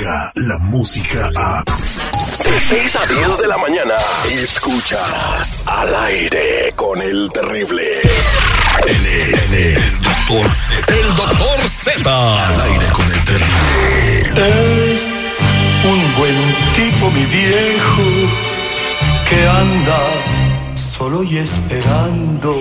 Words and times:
la 0.00 0.58
música 0.58 1.30
a... 1.36 1.62
De 1.62 2.58
6 2.58 2.96
a 2.96 3.06
10 3.06 3.38
de 3.38 3.48
la 3.48 3.58
mañana, 3.58 3.96
escuchas 4.30 5.62
al 5.66 5.94
aire 5.94 6.72
con 6.74 7.02
el 7.02 7.28
terrible. 7.28 8.00
Él 8.86 9.06
es 9.06 9.52
el 9.52 10.02
doctor 10.02 10.50
Z. 10.50 10.94
El 10.94 11.16
doctor 11.16 11.68
Z. 11.68 12.46
Al 12.46 12.60
aire 12.60 12.86
con 12.92 13.12
el 13.12 13.24
terrible. 13.24 14.60
Es 14.90 15.38
un 15.84 16.16
buen 16.18 16.34
tipo, 16.76 17.10
mi 17.10 17.24
viejo, 17.26 18.02
que 19.28 19.48
anda 19.48 20.00
solo 20.76 21.22
y 21.24 21.36
esperando. 21.38 22.56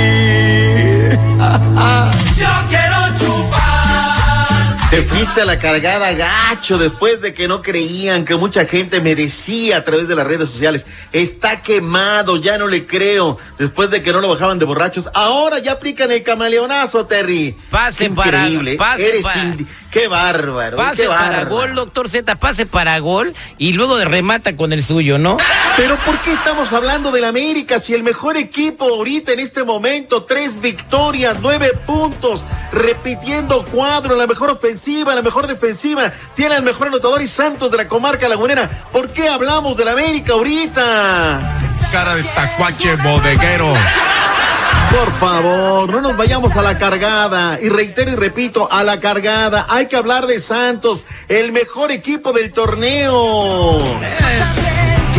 Te 4.91 5.01
fuiste 5.01 5.41
a 5.41 5.45
la 5.45 5.57
cargada 5.59 6.13
gacho 6.13 6.77
después 6.77 7.19
de 7.19 7.33
que 7.33 7.47
no 7.47 7.61
creían 7.61 8.23
que 8.23 8.35
mucha 8.35 8.65
gente 8.65 9.01
me 9.01 9.15
decía 9.15 9.77
a 9.77 9.83
través 9.83 10.07
de 10.07 10.15
las 10.15 10.25
redes 10.27 10.49
sociales, 10.49 10.85
está 11.11 11.61
quemado, 11.61 12.37
ya 12.37 12.57
no 12.57 12.67
le 12.67 12.85
creo, 12.85 13.37
después 13.57 13.89
de 13.89 14.01
que 14.03 14.13
no 14.13 14.21
lo 14.21 14.29
bajaban 14.29 14.57
de 14.59 14.63
borrachos. 14.63 15.09
Ahora 15.13 15.59
ya 15.59 15.73
aplican 15.73 16.11
el 16.11 16.21
camaleonazo, 16.23 17.07
Terry. 17.07 17.57
Pase 17.71 18.05
Qué 18.05 18.09
para- 18.11 18.37
increíble. 18.47 18.75
pase 18.77 19.09
Eres 19.09 19.23
para- 19.23 19.55
qué 19.91 20.07
bárbaro, 20.07 20.77
Pase 20.77 21.01
qué 21.03 21.07
para 21.09 21.43
gol, 21.45 21.73
doctor 21.75 22.07
Z, 22.07 22.35
pase 22.35 22.65
para 22.65 22.97
gol 22.99 23.33
y 23.57 23.73
luego 23.73 23.97
de 23.97 24.05
remata 24.05 24.55
con 24.55 24.71
el 24.71 24.83
suyo, 24.83 25.17
¿no? 25.17 25.37
Pero 25.75 25.95
¿por 25.97 26.17
qué 26.19 26.31
estamos 26.31 26.71
hablando 26.71 27.11
del 27.11 27.25
América 27.25 27.79
si 27.79 27.93
el 27.95 28.03
mejor 28.03 28.37
equipo 28.37 28.85
ahorita 28.85 29.33
en 29.33 29.39
este 29.39 29.63
momento, 29.63 30.23
tres 30.23 30.61
victorias, 30.61 31.37
nueve 31.41 31.71
puntos, 31.85 32.41
repitiendo 32.71 33.65
cuadro, 33.65 34.15
la 34.15 34.27
mejor 34.27 34.49
ofensiva, 34.51 34.74
la 35.15 35.21
mejor 35.21 35.47
defensiva, 35.47 36.13
tiene 36.35 36.55
el 36.55 36.63
mejor 36.63 36.87
anotador 36.87 37.21
y 37.21 37.27
Santos 37.27 37.71
de 37.71 37.77
la 37.77 37.87
comarca 37.87 38.27
lagunera? 38.27 38.87
¿Por 38.91 39.09
qué 39.09 39.27
hablamos 39.27 39.77
del 39.77 39.87
América 39.87 40.33
ahorita? 40.33 41.57
Cara 41.91 42.15
de 42.15 42.23
tacuache 42.23 42.95
bodeguero. 42.97 43.73
Por 44.91 45.11
favor, 45.19 45.89
no 45.89 46.01
nos 46.01 46.15
vayamos 46.15 46.55
a 46.55 46.61
la 46.61 46.77
cargada. 46.77 47.59
Y 47.61 47.69
reitero 47.69 48.11
y 48.11 48.15
repito, 48.15 48.71
a 48.71 48.83
la 48.83 48.99
cargada. 48.99 49.65
Hay 49.69 49.87
que 49.87 49.95
hablar 49.95 50.27
de 50.27 50.39
Santos, 50.39 51.05
el 51.27 51.51
mejor 51.51 51.91
equipo 51.91 52.31
del 52.31 52.53
torneo. 52.53 53.81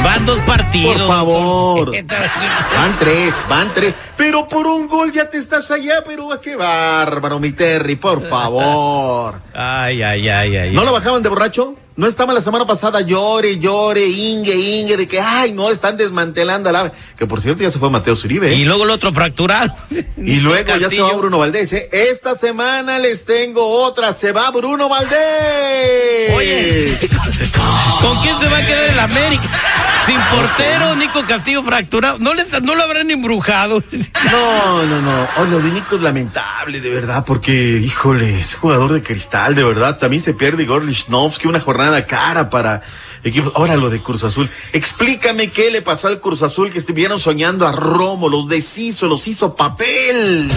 Van 0.03 0.27
dos 0.27 0.39
partidos. 0.41 0.97
Por 0.97 1.09
favor. 1.09 1.91
Van 1.93 2.99
tres, 2.99 3.35
van 3.49 3.73
tres. 3.75 3.95
Pero 4.17 4.47
por 4.49 4.67
un 4.67 4.89
gol 4.89 5.13
ya 5.13 5.29
te 5.29 5.39
estás 5.39 5.71
allá, 5.71 6.03
pero 6.07 6.33
ah, 6.33 6.41
qué 6.41 6.57
bárbaro, 6.57 7.39
mi 7.39 7.53
Terry, 7.53 7.97
por 7.97 8.27
favor. 8.29 9.35
Ay, 9.55 10.03
ay, 10.03 10.29
ay, 10.29 10.57
ay. 10.57 10.73
¿No 10.73 10.85
lo 10.85 10.93
bajaban 10.93 11.23
de 11.23 11.29
borracho? 11.29 11.75
¿No 11.97 12.07
estaba 12.07 12.35
la 12.35 12.43
semana 12.43 12.67
pasada 12.67 13.01
llore, 13.01 13.59
llore, 13.59 14.07
ingue, 14.07 14.55
ingue, 14.55 14.99
de 14.99 15.09
que, 15.09 15.19
ay, 15.19 15.53
no, 15.53 15.71
están 15.71 15.97
desmantelando 15.97 16.69
a 16.69 16.73
la... 16.73 16.93
Que 17.17 17.27
por 17.27 17.41
cierto 17.41 17.63
ya 17.63 17.71
se 17.71 17.79
fue 17.79 17.89
Mateo 17.89 18.15
Zuribe. 18.15 18.55
Y 18.55 18.63
¿eh? 18.63 18.65
luego 18.67 18.85
el 18.85 18.91
otro 18.91 19.15
fracturado. 19.15 19.75
Y 20.19 20.41
luego 20.41 20.77
ya 20.77 20.91
se 20.91 21.01
va. 21.01 21.15
Bruno 21.15 21.39
Valdés. 21.39 21.73
¿eh? 21.73 21.89
Esta 21.91 22.35
semana 22.35 22.99
les 22.99 23.25
tengo 23.25 23.67
otra. 23.67 24.13
Se 24.13 24.33
va 24.33 24.51
Bruno 24.51 24.91
Valdés. 24.91 26.35
Oye. 26.35 26.99
¿Con 28.03 28.21
quién 28.21 28.39
se 28.41 28.49
va 28.51 28.59
a 28.59 28.67
quedar 28.67 28.91
el 28.91 28.99
América? 28.99 29.96
Sin 30.07 30.21
portero, 30.21 30.95
Nico 30.95 31.23
Castillo 31.27 31.65
fracturado. 31.65 32.19
No, 32.21 32.33
les, 32.33 32.63
no 32.63 32.75
lo 32.77 32.83
habrán 32.83 33.11
embrujado. 33.11 33.83
No, 34.31 34.83
no, 34.85 35.01
no. 35.03 35.27
Oh, 35.39 35.45
lo 35.45 35.61
de 35.61 35.71
Nico 35.71 35.97
es 35.97 36.03
lamentable, 36.03 36.81
de 36.81 36.91
verdad, 36.91 37.25
porque, 37.25 37.53
híjole, 37.53 38.41
es 38.41 38.55
jugador 38.55 38.93
de 38.93 39.03
cristal, 39.03 39.55
de 39.55 39.63
verdad. 39.63 39.99
También 39.99 40.23
se 40.23 40.35
pierde 40.35 40.65
Igor 40.65 40.85
Lichnowsky, 40.85 41.47
una 41.47 41.61
jornada 41.61 42.07
cara 42.07 42.51
para 42.51 42.83
equipos. 43.23 43.53
Ahora 43.55 43.77
lo 43.77 43.89
de 43.89 44.03
Cruz 44.03 44.25
Azul. 44.25 44.51
Explícame 44.73 45.51
qué 45.51 45.71
le 45.71 45.83
pasó 45.83 46.09
al 46.09 46.21
Cruz 46.21 46.43
Azul 46.43 46.71
que 46.71 46.79
estuvieron 46.79 47.19
soñando 47.19 47.67
a 47.67 47.73
Romo, 47.73 48.29
los 48.29 48.49
deshizo, 48.49 49.07
los 49.07 49.27
hizo 49.29 49.55
papel. 49.55 50.51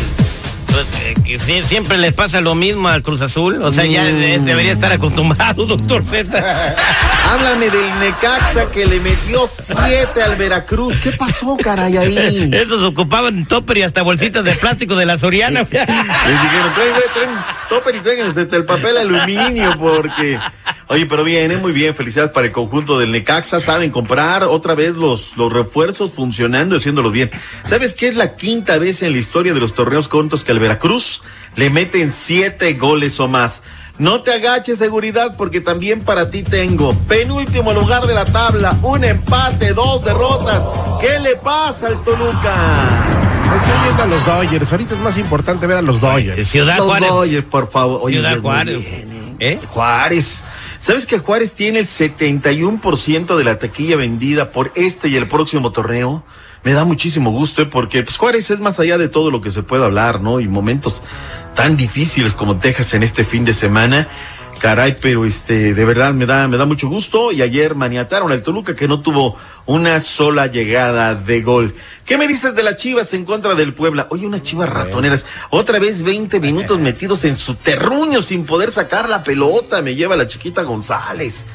Pues, 0.72 1.40
eh, 1.48 1.64
siempre 1.64 1.98
les 1.98 2.14
pasa 2.14 2.42
lo 2.42 2.56
mismo 2.56 2.88
al 2.90 3.02
Cruz 3.04 3.22
Azul. 3.22 3.62
O 3.62 3.72
sea, 3.72 3.86
ya 3.86 4.04
Mm. 4.04 4.20
de- 4.20 4.40
debería 4.40 4.72
estar 4.72 4.92
acostumbrado, 4.92 5.66
doctor 5.68 6.04
Z. 6.04 6.76
Háblame 7.30 7.70
del 7.70 8.00
Necaxa 8.00 8.70
que 8.72 8.86
le 8.86 9.00
metió 9.00 9.48
siete 9.52 10.22
al 10.24 10.36
Veracruz. 10.36 10.98
¿Qué 11.04 11.12
pasó, 11.12 11.58
caray, 11.58 11.98
ahí? 11.98 12.50
Esos 12.54 12.84
ocupaban 12.84 13.46
topper 13.46 13.78
y 13.80 13.82
hasta 13.84 14.02
bolsitas 14.02 14.44
de 14.44 14.54
plástico 14.54 14.96
de 14.96 15.06
la 15.06 15.18
Soriana. 15.18 15.62
Les 15.62 15.72
dijeron, 15.72 16.74
traen, 16.76 16.92
güey, 16.92 17.04
traen 17.14 17.30
topper 17.70 17.96
y 17.96 18.00
traen 18.00 18.20
el, 18.20 18.50
el 18.56 18.66
papel 18.66 18.98
aluminio 18.98 19.76
porque... 19.78 20.40
Oye, 20.92 21.06
pero 21.06 21.24
bien, 21.24 21.52
es 21.52 21.62
muy 21.62 21.72
bien. 21.72 21.94
Felicidades 21.94 22.32
para 22.32 22.48
el 22.48 22.52
conjunto 22.52 22.98
del 22.98 23.12
Necaxa. 23.12 23.60
Saben 23.60 23.92
comprar 23.92 24.44
otra 24.44 24.74
vez 24.74 24.96
los, 24.96 25.38
los 25.38 25.54
refuerzos 25.54 26.12
funcionando 26.12 26.74
y 26.76 26.80
haciéndolos 26.80 27.12
bien. 27.12 27.30
¿Sabes 27.64 27.94
qué 27.94 28.08
es 28.08 28.16
la 28.16 28.36
quinta 28.36 28.80
vez 28.80 29.04
en 29.04 29.12
la 29.12 29.20
historia 29.20 29.54
de 29.54 29.60
los 29.60 29.76
torneos 29.76 30.08
cortos 30.08 30.44
que 30.44 30.52
al 30.52 30.58
Veracruz 30.60 31.22
le 31.56 31.70
meten 31.70 32.12
siete 32.12 32.74
goles 32.74 33.20
o 33.20 33.28
más? 33.28 33.62
No 34.00 34.22
te 34.22 34.34
agaches, 34.34 34.80
seguridad, 34.80 35.36
porque 35.38 35.62
también 35.62 36.02
para 36.02 36.32
ti 36.32 36.42
tengo 36.42 36.98
penúltimo 37.08 37.72
lugar 37.74 38.08
de 38.08 38.16
la 38.16 38.26
tabla, 38.26 38.80
un 38.82 39.04
empate, 39.04 39.74
dos 39.74 40.04
derrotas. 40.04 40.64
¿Qué 41.02 41.20
le 41.20 41.36
pasa 41.36 41.88
al 41.88 42.04
Toluca? 42.04 42.56
Estoy 43.58 43.80
viendo 43.84 44.04
a 44.04 44.06
los 44.08 44.26
Dodgers. 44.26 44.72
Ahorita 44.72 44.96
es 44.96 45.02
más 45.02 45.18
importante 45.20 45.68
ver 45.68 45.78
a 45.78 45.82
los 45.84 46.00
Dodgers. 46.00 46.48
Ciudad 46.48 46.78
Los 46.78 46.88
Juárez. 46.88 47.10
Dodgers, 47.10 47.46
por 47.46 47.70
favor. 47.70 48.00
Oye, 48.02 48.16
Ciudad 48.16 48.40
Juárez. 48.40 48.78
bien, 48.80 49.36
¿Eh? 49.40 49.60
Juárez. 49.70 50.44
¿Sabes 50.80 51.06
que 51.06 51.20
Juárez 51.20 51.54
tiene 51.56 51.80
el 51.80 51.88
71% 51.88 53.36
de 53.36 53.44
la 53.44 53.60
taquilla 53.60 53.98
vendida 53.98 54.52
por 54.52 54.72
este 54.76 55.10
y 55.10 55.18
el 55.18 55.28
próximo 55.28 55.74
torneo? 55.74 56.24
Me 56.64 56.72
da 56.72 56.86
muchísimo 56.86 57.32
gusto, 57.32 57.62
¿eh? 57.62 57.66
porque 57.66 58.02
pues, 58.02 58.18
Juárez 58.18 58.50
es 58.50 58.62
más 58.62 58.80
allá 58.80 58.98
de 58.98 59.10
todo 59.10 59.30
lo 59.30 59.42
que 59.42 59.50
se 59.50 59.62
puede 59.62 59.84
hablar, 59.84 60.22
¿no? 60.22 60.40
Y 60.40 60.48
momentos 60.48 61.02
tan 61.54 61.76
difíciles 61.76 62.34
como 62.34 62.60
Texas 62.60 62.94
en 62.94 63.04
este 63.04 63.26
fin 63.26 63.44
de 63.44 63.52
semana. 63.52 64.08
Caray, 64.60 64.98
pero 65.02 65.26
este, 65.26 65.74
de 65.74 65.86
verdad 65.86 66.14
me 66.14 66.26
da, 66.26 66.48
me 66.48 66.56
da 66.56 66.66
mucho 66.66 66.88
gusto. 66.88 67.34
Y 67.34 67.42
ayer 67.42 67.76
maniataron 67.76 68.32
al 68.32 68.42
Toluca 68.42 68.74
que 68.74 68.88
no 68.88 69.02
tuvo 69.02 69.36
una 69.66 70.00
sola 70.00 70.48
llegada 70.48 71.14
de 71.14 71.42
gol. 71.42 71.76
¿Qué 72.10 72.18
me 72.18 72.28
dices 72.28 72.56
de 72.56 72.64
las 72.64 72.78
Chivas 72.78 73.14
en 73.14 73.24
contra 73.24 73.54
del 73.54 73.76
Puebla? 73.76 74.08
Oye, 74.10 74.26
unas 74.26 74.42
Chivas 74.42 74.68
ratoneras. 74.68 75.28
Otra 75.52 75.78
vez 75.78 76.02
20 76.02 76.40
minutos 76.40 76.80
metidos 76.80 77.24
en 77.24 77.38
su 77.38 77.54
terruño 77.54 78.24
sin 78.24 78.48
poder 78.48 78.72
sacar 78.72 79.08
la 79.08 79.24
pelota. 79.24 79.84
Me 79.84 79.94
lleva 79.94 80.18
la 80.18 80.26
chiquita 80.26 80.64
González. 80.64 81.46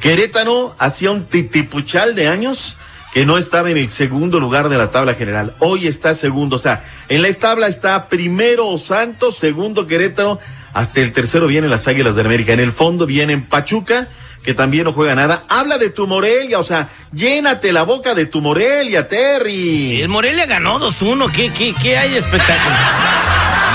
Querétaro 0.00 0.74
hacía 0.78 1.10
un 1.10 1.26
titipuchal 1.26 2.14
de 2.14 2.28
años 2.28 2.78
que 3.12 3.26
no 3.26 3.36
estaba 3.36 3.70
en 3.70 3.76
el 3.76 3.90
segundo 3.90 4.40
lugar 4.40 4.70
de 4.70 4.78
la 4.78 4.90
tabla 4.90 5.12
general. 5.12 5.54
Hoy 5.58 5.86
está 5.86 6.14
segundo. 6.14 6.56
O 6.56 6.60
sea, 6.60 6.82
en 7.10 7.20
la 7.20 7.30
tabla 7.34 7.66
está 7.66 8.08
primero 8.08 8.78
Santos, 8.78 9.36
segundo 9.36 9.86
Querétaro, 9.86 10.40
Hasta 10.72 11.00
el 11.00 11.12
tercero 11.12 11.46
vienen 11.46 11.70
las 11.70 11.88
Águilas 11.88 12.14
de 12.14 12.22
América. 12.22 12.52
En 12.52 12.60
el 12.60 12.72
fondo 12.72 13.06
vienen 13.06 13.46
Pachuca, 13.46 14.08
que 14.42 14.54
también 14.54 14.84
no 14.84 14.92
juega 14.92 15.14
nada. 15.14 15.44
Habla 15.48 15.78
de 15.78 15.90
tu 15.90 16.06
Morelia, 16.06 16.58
o 16.58 16.64
sea, 16.64 16.90
llénate 17.12 17.72
la 17.72 17.82
boca 17.82 18.14
de 18.14 18.26
tu 18.26 18.40
Morelia, 18.40 19.08
Terry. 19.08 20.00
El 20.00 20.08
Morelia 20.08 20.46
ganó 20.46 20.78
2-1. 20.80 21.30
¿Qué, 21.32 21.52
qué, 21.52 21.74
¿Qué 21.74 21.98
hay 21.98 22.16
espectáculo? 22.16 22.76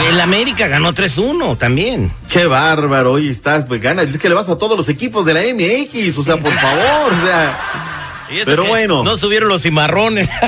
El 0.09 0.19
América 0.19 0.67
ganó 0.67 0.93
3-1 0.93 1.57
también. 1.57 2.11
Qué 2.29 2.45
bárbaro, 2.47 3.13
hoy 3.13 3.29
estás, 3.29 3.65
pues 3.65 3.81
ganas. 3.81 4.07
Es 4.07 4.17
que 4.17 4.27
le 4.27 4.35
vas 4.35 4.49
a 4.49 4.57
todos 4.57 4.77
los 4.77 4.89
equipos 4.89 5.25
de 5.25 5.33
la 5.33 5.41
MX, 5.41 6.17
o 6.17 6.23
sea, 6.23 6.37
por 6.37 6.53
favor, 6.53 7.13
o 7.13 7.25
sea. 7.25 7.94
Y 8.29 8.37
eso 8.37 8.45
Pero 8.45 8.63
que 8.63 8.69
bueno. 8.69 9.03
No 9.03 9.17
subieron 9.17 9.49
los 9.49 9.61
cimarrones. 9.61 10.29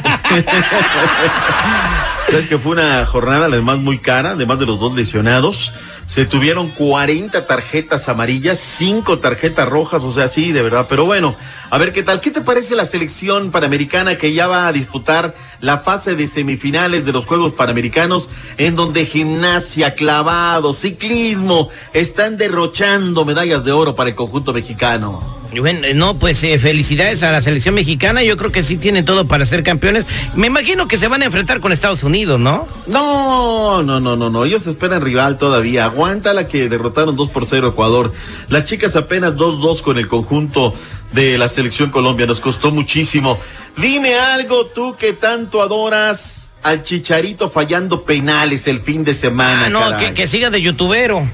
Sabes 2.29 2.47
que 2.47 2.57
fue 2.57 2.73
una 2.73 3.05
jornada 3.05 3.45
además 3.45 3.77
muy 3.77 3.99
cara, 3.99 4.31
además 4.31 4.59
de 4.59 4.65
los 4.65 4.81
dos 4.81 4.93
lesionados. 4.93 5.71
Se 6.07 6.25
tuvieron 6.25 6.69
40 6.69 7.45
tarjetas 7.45 8.09
amarillas, 8.09 8.59
5 8.59 9.19
tarjetas 9.19 9.67
rojas, 9.67 10.03
o 10.03 10.13
sea, 10.13 10.27
sí, 10.27 10.51
de 10.51 10.61
verdad. 10.61 10.87
Pero 10.89 11.05
bueno, 11.05 11.37
a 11.69 11.77
ver 11.77 11.93
qué 11.93 12.03
tal. 12.03 12.19
¿Qué 12.19 12.31
te 12.31 12.41
parece 12.41 12.75
la 12.75 12.85
selección 12.85 13.49
panamericana 13.51 14.17
que 14.17 14.33
ya 14.33 14.47
va 14.47 14.67
a 14.67 14.73
disputar 14.73 15.35
la 15.61 15.79
fase 15.79 16.15
de 16.15 16.27
semifinales 16.27 17.05
de 17.05 17.13
los 17.13 17.25
Juegos 17.25 17.53
Panamericanos, 17.53 18.29
en 18.57 18.75
donde 18.75 19.05
gimnasia, 19.05 19.95
clavado, 19.95 20.73
ciclismo 20.73 21.69
están 21.93 22.35
derrochando 22.35 23.23
medallas 23.23 23.63
de 23.63 23.71
oro 23.71 23.95
para 23.95 24.09
el 24.09 24.15
conjunto 24.15 24.51
mexicano? 24.51 25.36
Bueno, 25.55 25.87
eh, 25.87 25.93
no, 25.93 26.19
pues 26.19 26.43
eh, 26.43 26.59
felicidades 26.59 27.23
a 27.23 27.31
la 27.31 27.41
selección 27.41 27.75
mexicana. 27.75 28.23
Yo 28.23 28.37
creo 28.37 28.51
que 28.51 28.63
sí 28.63 28.77
tienen 28.77 29.05
todo 29.05 29.27
para 29.27 29.45
ser 29.45 29.63
campeones. 29.63 30.05
Me 30.35 30.47
imagino 30.47 30.87
que 30.87 30.97
se 30.97 31.07
van 31.07 31.21
a 31.21 31.25
enfrentar 31.25 31.61
con 31.61 31.71
Estados 31.71 32.03
Unidos, 32.03 32.39
¿no? 32.39 32.67
No, 32.85 33.81
no, 33.83 33.99
no, 33.99 34.15
no, 34.15 34.29
no. 34.29 34.45
Ellos 34.45 34.67
esperan 34.67 35.01
rival 35.01 35.37
todavía. 35.37 35.85
Aguanta 35.85 36.33
la 36.33 36.47
que 36.47 36.69
derrotaron 36.69 37.15
2 37.15 37.29
por 37.29 37.47
0 37.47 37.69
Ecuador. 37.69 38.13
Las 38.49 38.65
chicas 38.65 38.95
apenas 38.95 39.35
2-2 39.35 39.81
con 39.81 39.97
el 39.97 40.07
conjunto 40.07 40.73
de 41.13 41.37
la 41.37 41.47
selección 41.47 41.91
Colombia. 41.91 42.25
Nos 42.25 42.39
costó 42.39 42.71
muchísimo. 42.71 43.39
Dime 43.77 44.15
algo 44.15 44.67
tú 44.67 44.95
que 44.97 45.13
tanto 45.13 45.61
adoras 45.61 46.51
al 46.63 46.83
Chicharito 46.83 47.49
fallando 47.49 48.03
penales 48.03 48.67
el 48.67 48.81
fin 48.81 49.03
de 49.03 49.13
semana. 49.13 49.67
Ah, 49.67 49.69
no, 49.69 50.13
que 50.13 50.27
siga 50.27 50.49
de 50.49 50.61
youtubero. 50.61 51.29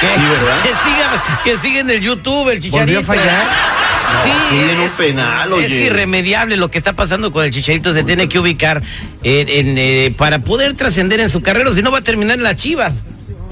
Que, 0.00 0.68
siga, 0.68 1.42
que 1.44 1.58
siga 1.58 1.80
en 1.80 1.90
el 1.90 2.00
YouTube, 2.00 2.50
el 2.50 2.60
chicharito. 2.60 2.78
¿Volvió 2.78 3.00
a 3.00 3.02
fallar? 3.02 3.46
Sí, 4.22 4.56
un 4.84 4.88
penal, 4.90 5.52
es 5.54 5.66
oye. 5.66 5.86
irremediable 5.86 6.56
lo 6.56 6.70
que 6.70 6.78
está 6.78 6.92
pasando 6.94 7.32
con 7.32 7.44
el 7.44 7.50
Chicharito. 7.50 7.92
Se 7.92 8.04
tiene 8.04 8.28
que 8.28 8.38
ubicar 8.38 8.82
en, 9.22 9.48
en, 9.48 9.78
eh, 9.78 10.14
para 10.16 10.38
poder 10.38 10.74
trascender 10.74 11.20
en 11.20 11.28
su 11.28 11.42
carrera, 11.42 11.72
si 11.74 11.82
no 11.82 11.90
va 11.90 11.98
a 11.98 12.02
terminar 12.02 12.36
en 12.36 12.44
las 12.44 12.56
Chivas. 12.56 13.02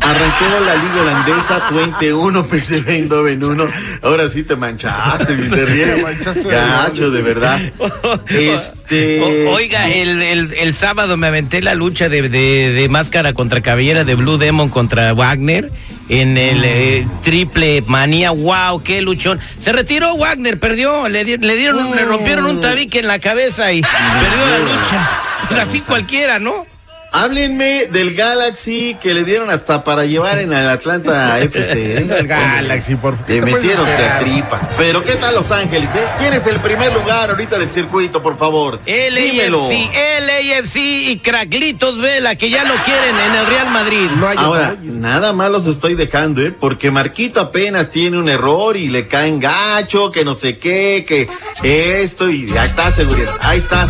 Arrancó 0.04 0.44
la 0.66 0.74
liga 0.74 1.00
holandesa 1.02 1.70
21 1.70 2.44
PSV 2.44 2.88
en 3.28 3.44
1. 3.44 3.66
Ahora 4.02 4.28
sí 4.28 4.42
te 4.42 4.54
manchaste, 4.54 5.34
mi 5.36 5.48
Te 5.48 5.56
Terrier. 5.56 6.02
manchaste 6.02 6.42
de 6.42 6.50
Gacho, 6.50 7.10
de 7.10 7.22
verdad. 7.22 7.58
Este. 8.28 9.20
O- 9.46 9.50
oiga, 9.54 9.88
el, 9.88 10.20
el- 10.22 10.52
el 10.54 10.74
sábado 10.74 11.16
me 11.16 11.26
aventé 11.28 11.62
la 11.62 11.74
lucha 11.74 12.08
de, 12.08 12.28
de- 12.28 12.72
de 12.72 12.88
máscara 12.88 13.32
contra 13.32 13.60
cabellera 13.60 14.04
de 14.04 14.14
Blue 14.14 14.36
Demon 14.38 14.68
contra 14.68 15.12
Wagner 15.14 15.70
en 16.08 16.36
el 16.36 16.62
eh, 16.64 17.06
triple 17.22 17.82
manía. 17.86 18.30
¡Wow! 18.30 18.82
¡Qué 18.82 19.00
luchón! 19.00 19.40
Se 19.56 19.72
retiró 19.72 20.14
Wagner, 20.16 20.58
perdió. 20.60 21.08
Le, 21.08 21.24
di- 21.24 21.38
le 21.38 21.56
dieron, 21.56 21.94
le 21.96 22.04
rompieron 22.04 22.44
un 22.46 22.60
tabique 22.60 22.98
en 22.98 23.06
la 23.08 23.18
cabeza 23.18 23.72
y 23.72 23.80
perdió 23.80 24.46
la 24.50 24.58
lucha. 24.58 25.10
Pues 25.48 25.60
así 25.60 25.80
cualquiera, 25.80 26.38
¿no? 26.38 26.66
Háblenme 27.16 27.86
del 27.86 28.12
Galaxy 28.16 28.96
que 29.00 29.14
le 29.14 29.22
dieron 29.22 29.48
hasta 29.48 29.84
para 29.84 30.04
llevar 30.04 30.40
en 30.40 30.52
el 30.52 30.68
Atlanta 30.68 31.38
FC. 31.42 32.02
Es 32.02 32.10
el 32.10 32.26
Galaxy, 32.26 32.96
por 32.96 33.14
favor. 33.14 33.26
Te 33.26 33.34
¿Qué 33.34 33.40
te 33.40 33.50
puedes 33.52 33.66
metieron 33.66 33.86
de 33.86 34.24
tripa. 34.24 34.68
Pero 34.76 35.04
¿qué 35.04 35.14
tal 35.14 35.36
Los 35.36 35.52
Ángeles, 35.52 35.90
eh? 35.94 36.04
¿Quién 36.18 36.32
es 36.32 36.44
el 36.48 36.58
primer 36.58 36.92
lugar 36.92 37.30
ahorita 37.30 37.56
del 37.56 37.70
circuito, 37.70 38.20
por 38.20 38.36
favor? 38.36 38.80
Dímelo. 38.84 39.62
LAFC, 39.62 39.94
LAFC 40.26 40.76
y 40.76 41.20
Craclitos 41.22 42.00
Vela, 42.00 42.34
que 42.34 42.50
ya 42.50 42.64
lo 42.64 42.74
quieren 42.82 43.14
en 43.16 43.34
el 43.36 43.46
Real 43.46 43.70
Madrid. 43.70 44.10
No 44.18 44.26
hay 44.26 44.36
Ahora, 44.36 44.76
nada 44.82 45.32
más 45.32 45.52
los 45.52 45.68
estoy 45.68 45.94
dejando, 45.94 46.42
¿eh? 46.42 46.50
Porque 46.50 46.90
Marquito 46.90 47.40
apenas 47.40 47.90
tiene 47.90 48.18
un 48.18 48.28
error 48.28 48.76
y 48.76 48.88
le 48.88 49.06
caen 49.06 49.38
gacho, 49.38 50.10
que 50.10 50.24
no 50.24 50.34
sé 50.34 50.58
qué, 50.58 51.06
que 51.06 52.02
esto 52.02 52.28
y 52.28 52.50
ahí 52.58 52.66
está, 52.66 52.90
seguridad. 52.90 53.32
Ahí 53.42 53.58
está. 53.58 53.88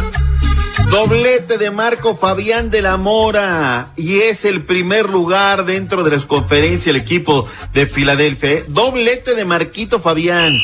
Doblete 0.91 1.59
de 1.59 1.71
Marco 1.71 2.17
Fabián 2.17 2.71
de 2.71 2.83
la 2.83 2.97
Mora 2.97 3.89
y 3.97 4.21
es 4.21 4.45
el 4.45 4.63
primer 4.63 5.09
lugar 5.09 5.65
dentro 5.65 6.05
de 6.05 6.11
las 6.11 6.27
conferencias 6.27 6.89
el 6.89 6.97
equipo 6.97 7.49
de 7.73 7.87
Filadelfia. 7.87 8.51
¿eh? 8.51 8.65
Doblete 8.69 9.35
de 9.35 9.45
Marquito 9.45 10.01
Fabián. 10.01 10.57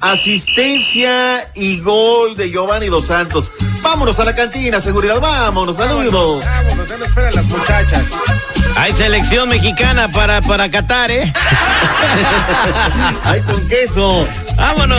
Asistencia 0.00 1.50
y 1.54 1.80
gol 1.80 2.36
de 2.36 2.50
Giovanni 2.50 2.86
Dos 2.86 3.06
Santos. 3.06 3.50
Vámonos 3.82 4.18
a 4.20 4.24
la 4.24 4.34
cantina, 4.34 4.80
seguridad. 4.80 5.20
Vámonos, 5.20 5.76
saludos. 5.76 6.44
Vámonos, 6.44 6.88
ya 6.88 6.96
lo 6.96 7.04
esperan 7.04 7.34
las 7.34 7.44
muchachas. 7.46 8.04
Hay 8.76 8.92
selección 8.92 9.48
mexicana 9.48 10.08
para, 10.08 10.40
para 10.40 10.70
Qatar, 10.70 11.10
¿eh? 11.10 11.32
Ay, 13.24 13.40
con 13.40 13.68
queso. 13.68 14.26
Vámonos. 14.56 14.98